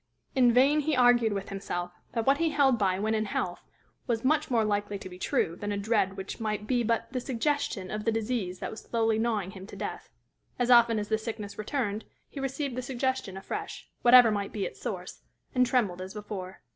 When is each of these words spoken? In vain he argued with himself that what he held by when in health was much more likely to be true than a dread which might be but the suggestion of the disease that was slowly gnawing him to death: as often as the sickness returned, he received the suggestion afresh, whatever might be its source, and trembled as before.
In 0.33 0.51
vain 0.51 0.79
he 0.79 0.95
argued 0.95 1.31
with 1.31 1.49
himself 1.49 1.91
that 2.13 2.25
what 2.25 2.39
he 2.39 2.49
held 2.49 2.79
by 2.79 2.97
when 2.97 3.13
in 3.13 3.25
health 3.25 3.63
was 4.07 4.25
much 4.25 4.49
more 4.49 4.65
likely 4.65 4.97
to 4.97 5.07
be 5.07 5.19
true 5.19 5.55
than 5.55 5.71
a 5.71 5.77
dread 5.77 6.17
which 6.17 6.39
might 6.39 6.65
be 6.65 6.81
but 6.81 7.13
the 7.13 7.19
suggestion 7.19 7.91
of 7.91 8.03
the 8.03 8.11
disease 8.11 8.57
that 8.57 8.71
was 8.71 8.81
slowly 8.81 9.19
gnawing 9.19 9.51
him 9.51 9.67
to 9.67 9.75
death: 9.75 10.09
as 10.57 10.71
often 10.71 10.97
as 10.97 11.09
the 11.09 11.19
sickness 11.19 11.59
returned, 11.59 12.03
he 12.27 12.39
received 12.39 12.75
the 12.75 12.81
suggestion 12.81 13.37
afresh, 13.37 13.89
whatever 14.01 14.31
might 14.31 14.51
be 14.51 14.65
its 14.65 14.81
source, 14.81 15.21
and 15.53 15.67
trembled 15.67 16.01
as 16.01 16.15
before. 16.15 16.61